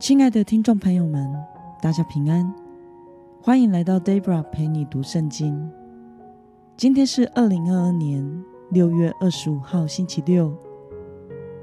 [0.00, 1.28] 亲爱的听众朋友们，
[1.82, 2.54] 大家平安，
[3.42, 5.68] 欢迎来到 Debra 陪你读圣经。
[6.76, 10.56] 今天是二零二二年六月二十五号，星期六。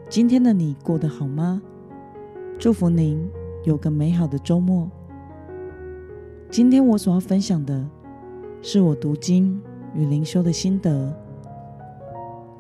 [0.10, 1.62] 今天的你过得好吗？
[2.60, 3.26] 祝福您
[3.64, 4.92] 有个美好的周末。
[6.52, 7.88] 今天我所要分享的
[8.62, 9.62] 是我读经
[9.94, 11.18] 与灵修的心得。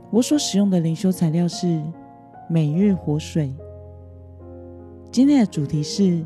[0.09, 1.83] 我所使用的灵修材料是
[2.47, 3.53] 每日活水。
[5.15, 6.25] 今天的主题是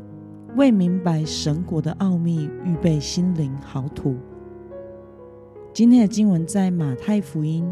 [0.56, 4.16] 为明白神国的奥秘预备心灵好土。
[5.72, 7.64] 今天的经文在马太福音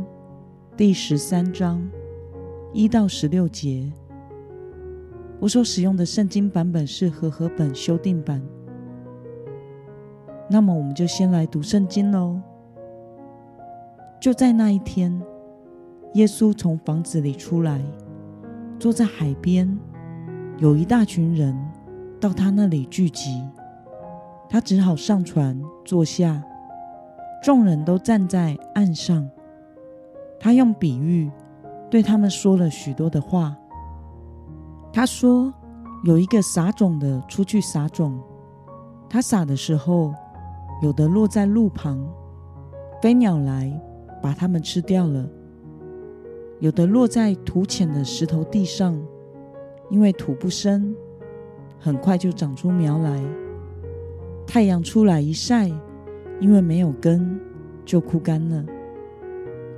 [0.76, 1.84] 第十三章
[2.72, 3.92] 一到十六节。
[5.40, 8.40] 我所使用的圣经版本是和合本修订版。
[10.48, 12.40] 那么，我们就先来读圣经喽。
[14.20, 15.20] 就在那一天，
[16.14, 17.82] 耶稣从房子里出来，
[18.78, 19.76] 坐在海边。
[20.58, 21.56] 有一大群人
[22.20, 23.46] 到他那里聚集，
[24.48, 26.42] 他只好上船坐下。
[27.44, 29.30] 众人都站在岸上，
[30.40, 31.30] 他用比喻
[31.88, 33.56] 对他们说了许多的话。
[34.92, 35.54] 他说
[36.02, 38.20] ：“有一个撒种的出去撒种，
[39.08, 40.12] 他撒的时候，
[40.82, 42.04] 有的落在路旁，
[43.00, 43.72] 飞鸟来
[44.20, 45.24] 把它们吃掉了；
[46.58, 49.00] 有的落在土浅的石头地上。”
[49.90, 50.94] 因为土不深，
[51.78, 53.22] 很快就长出苗来。
[54.46, 55.68] 太阳出来一晒，
[56.40, 57.38] 因为没有根，
[57.84, 58.64] 就枯干了。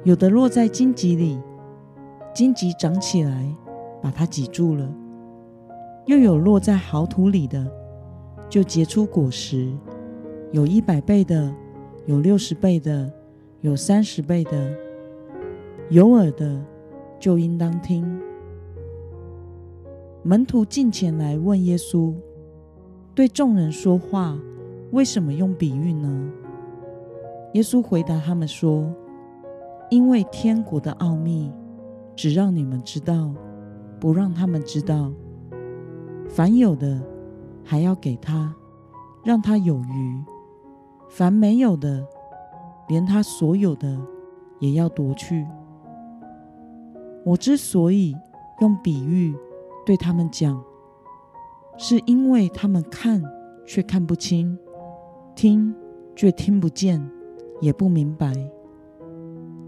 [0.04, 1.40] 有的落在荆棘里，
[2.34, 3.54] 荆棘长起来，
[4.00, 4.86] 把它挤住了；
[6.06, 7.70] 又有落在好土里的，
[8.48, 9.70] 就结出果实，
[10.52, 11.54] 有一百倍的，
[12.06, 13.12] 有六十倍的，
[13.60, 14.72] 有三十倍的。
[15.90, 16.64] 有耳的，
[17.18, 18.20] 就应当听。
[20.22, 22.14] 门徒进前来问耶稣
[23.14, 24.38] ：“对众人说话，
[24.92, 26.30] 为什么用比喻呢？”
[27.54, 28.94] 耶稣回答他们说
[29.90, 31.50] ：“因为天国的奥秘，
[32.14, 33.32] 只让你们知道，
[33.98, 35.10] 不让他们知道。
[36.28, 37.00] 凡有的，
[37.64, 38.54] 还要给他，
[39.24, 40.24] 让他有余；
[41.08, 42.06] 凡没有的，
[42.88, 43.98] 连他所有的
[44.58, 45.46] 也要夺去。
[47.24, 48.14] 我之所以
[48.60, 49.34] 用比喻，”
[49.90, 50.64] 对他们讲，
[51.76, 53.20] 是因为他们看
[53.66, 54.56] 却看不清，
[55.34, 55.74] 听
[56.14, 57.04] 却听不见，
[57.60, 58.32] 也不明白。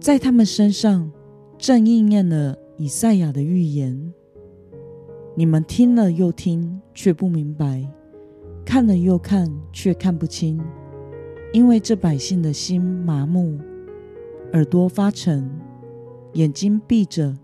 [0.00, 1.10] 在他们身上
[1.58, 4.14] 正应验了以赛亚的预言：
[5.34, 7.84] 你们听了又听，却不明白；
[8.64, 10.60] 看了又看，却看不清。
[11.52, 13.58] 因为这百姓的心麻木，
[14.52, 15.50] 耳朵发沉，
[16.34, 17.36] 眼睛闭着，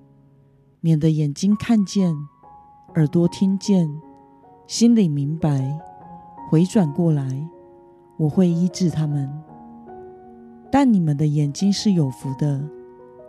[0.81, 2.15] 免得眼睛看见。
[2.99, 3.89] 耳朵听见，
[4.67, 5.73] 心里明白，
[6.51, 7.25] 回转过来，
[8.17, 9.31] 我会医治他们。
[10.69, 12.61] 但你们的眼睛是有福的，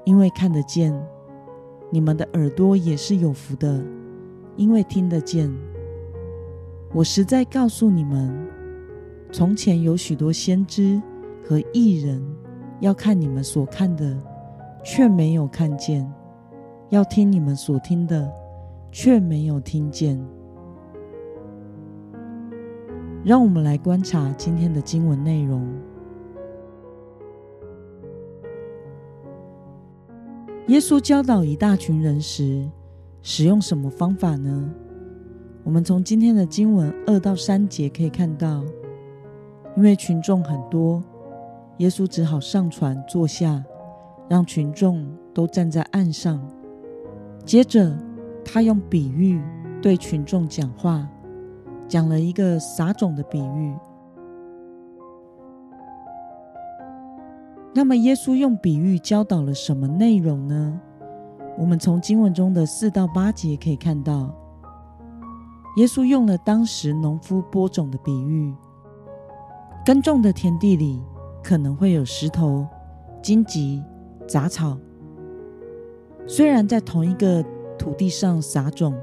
[0.05, 0.91] 因为看得见；
[1.91, 3.79] 你们的耳朵也是有福的，
[4.55, 5.47] 因为听得见。
[6.91, 8.35] 我实在告诉你们，
[9.31, 10.99] 从前有许多先知
[11.47, 12.19] 和艺人，
[12.79, 14.17] 要看你们所看的，
[14.83, 16.03] 却没有看见；
[16.89, 18.27] 要听你们所听的。
[18.91, 20.19] 却没有听见。
[23.23, 25.67] 让我们来观察今天的经文内容。
[30.67, 32.69] 耶稣教导一大群人时，
[33.21, 34.73] 使用什么方法呢？
[35.63, 38.63] 我们从今天的经文二到三节可以看到，
[39.75, 41.03] 因为群众很多，
[41.79, 43.63] 耶稣只好上船坐下，
[44.29, 46.39] 让群众都站在岸上。
[47.43, 47.97] 接着，
[48.43, 49.41] 他用比喻
[49.81, 51.07] 对群众讲话，
[51.87, 53.75] 讲了一个撒种的比喻。
[57.73, 60.81] 那么，耶稣用比喻教导了什么内容呢？
[61.57, 64.33] 我们从经文中的四到八节可以看到，
[65.77, 68.53] 耶稣用了当时农夫播种的比喻。
[69.85, 70.99] 耕种的田地里
[71.43, 72.65] 可能会有石头、
[73.21, 73.83] 荆棘、
[74.27, 74.77] 杂草，
[76.25, 77.45] 虽然在同一个。
[77.79, 78.93] 土地上撒种，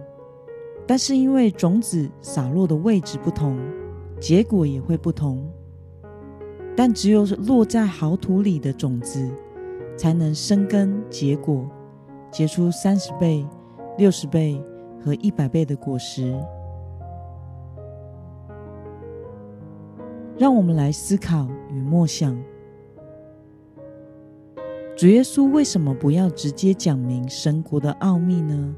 [0.86, 3.58] 但是因为种子洒落的位置不同，
[4.20, 5.42] 结果也会不同。
[6.76, 9.28] 但只有落在好土里的种子，
[9.96, 11.66] 才能生根结果，
[12.30, 13.46] 结出三十倍、
[13.96, 14.62] 六十倍
[15.02, 16.38] 和一百倍的果实。
[20.36, 22.36] 让我们来思考与默想。
[24.96, 28.74] 主耶稣为什么不要直接讲明神国的奥秘呢？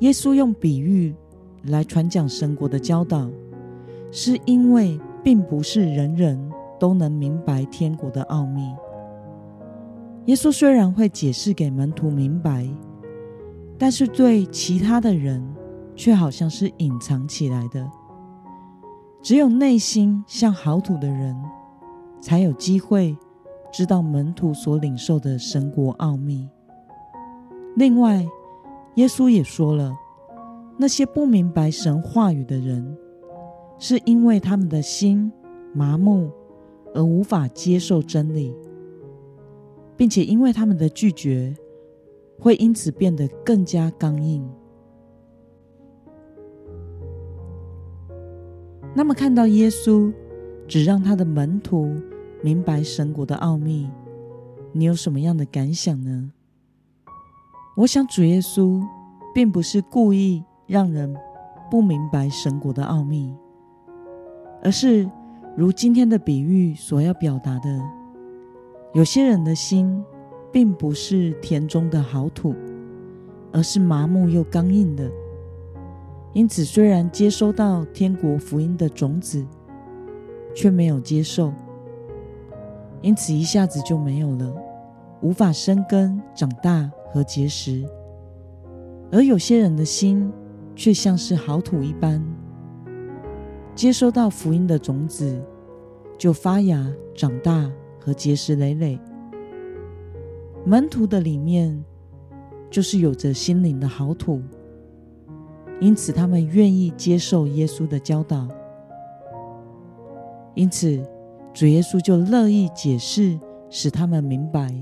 [0.00, 1.14] 耶稣用比喻
[1.62, 3.30] 来传讲神国的教导，
[4.10, 6.38] 是因为并不是人人
[6.78, 8.62] 都能明白天国的奥秘。
[10.26, 12.68] 耶稣虽然会解释给门徒明白，
[13.78, 15.42] 但是对其他的人
[15.96, 17.90] 却好像是隐藏起来的。
[19.22, 21.34] 只有内心像好土的人，
[22.20, 23.16] 才有机会
[23.72, 26.48] 知道门徒所领受的神国奥秘。
[27.76, 28.26] 另外，
[28.96, 29.94] 耶稣也说了，
[30.76, 32.96] 那些不明白神话语的人，
[33.78, 35.30] 是因为他们的心
[35.72, 36.30] 麻木
[36.94, 38.54] 而无法接受真理。
[39.96, 41.54] 并且因为他们的拒绝，
[42.38, 44.42] 会因此变得更加刚硬。
[48.94, 50.10] 那么，看到耶稣
[50.66, 51.94] 只让他的门徒
[52.42, 53.90] 明白神国的奥秘，
[54.72, 56.32] 你有什么样的感想呢？
[57.76, 58.82] 我想，主耶稣
[59.34, 61.14] 并不是故意让人
[61.70, 63.34] 不明白神国的奥秘，
[64.62, 65.08] 而是
[65.54, 67.80] 如今天的比喻所要表达的。
[68.94, 70.02] 有些人的心
[70.50, 72.54] 并不是田中的好土，
[73.52, 75.10] 而是麻木又刚硬的。
[76.32, 79.46] 因此，虽然接收到天国福音的种子，
[80.54, 81.52] 却没有接受，
[83.02, 84.54] 因此一下子就没有了，
[85.20, 87.84] 无法生根、长大和结实。
[89.10, 90.32] 而有些人的心
[90.74, 92.24] 却像是好土一般，
[93.74, 95.42] 接收到福音的种子，
[96.18, 97.70] 就发芽、长大。
[98.02, 98.98] 和结实累累，
[100.64, 101.84] 门徒的里面
[102.70, 104.40] 就是有着心灵的好土，
[105.80, 108.48] 因此他们愿意接受耶稣的教导，
[110.54, 110.98] 因此
[111.52, 113.38] 主耶稣就乐意解释，
[113.68, 114.74] 使他们明白。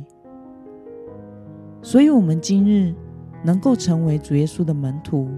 [1.83, 2.95] 所以，我们今日
[3.43, 5.29] 能够成为主耶稣的门徒，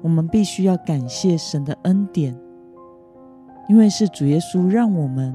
[0.00, 2.38] 我们必须要感谢神的恩典，
[3.68, 5.34] 因为是主耶稣让我们。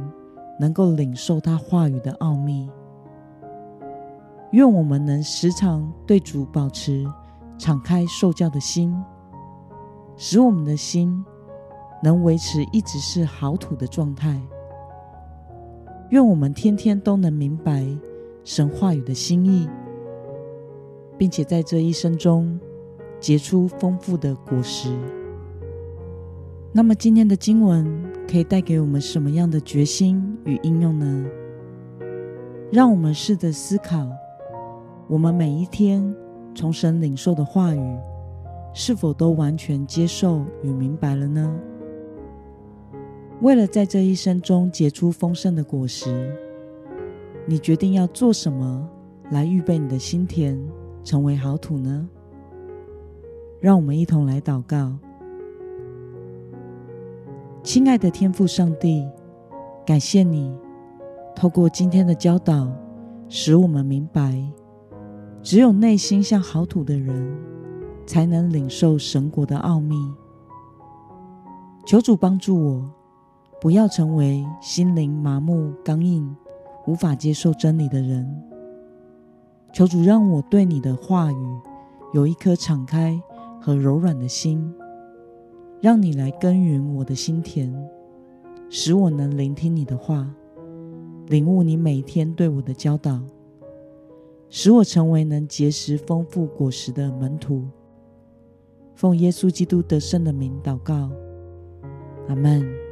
[0.59, 2.67] 能够领受他话语的奥秘，
[4.53, 7.05] 愿我们能时常对主保持
[7.59, 8.91] 敞开受教的心，
[10.15, 11.23] 使我们的心
[12.01, 14.41] 能维持一直是好土的状态。
[16.09, 17.85] 愿我们天天都能明白
[18.43, 19.67] 神话语的心意，
[21.17, 22.59] 并且在这一生中
[23.19, 24.89] 结出丰富的果实。
[26.71, 28.05] 那么，今天的经文。
[28.29, 31.25] 可以带给我们什么样的决心与应用呢？
[32.73, 34.05] 让我们试着思考：
[35.07, 36.13] 我们每一天
[36.53, 37.97] 从神领受的话语，
[38.73, 41.57] 是否都完全接受与明白了呢？
[43.41, 46.35] 为了在这一生中结出丰盛的果实，
[47.45, 48.89] 你决定要做什么
[49.29, 50.57] 来预备你的心田，
[51.03, 52.09] 成为好土呢？
[53.59, 54.97] 让我们一同来祷告。
[57.63, 59.07] 亲爱的天父上帝，
[59.85, 60.55] 感谢你
[61.35, 62.71] 透过今天的教导，
[63.29, 64.41] 使我们明白，
[65.43, 67.37] 只有内心像好土的人，
[68.07, 69.95] 才能领受神国的奥秘。
[71.85, 72.93] 求主帮助我，
[73.59, 76.35] 不要成为心灵麻木、刚硬、
[76.85, 78.43] 无法接受真理的人。
[79.73, 81.61] 求主让我对你的话语
[82.13, 83.21] 有一颗敞开
[83.61, 84.73] 和柔软的心。
[85.79, 87.71] 让你来耕耘我的心田，
[88.67, 90.27] 使我能聆听你的话，
[91.27, 93.21] 领悟你每天对我的教导，
[94.49, 97.63] 使我成为能结实丰富果实的门徒。
[98.95, 101.11] 奉耶稣基督得胜的名祷告，
[102.27, 102.86] 阿门。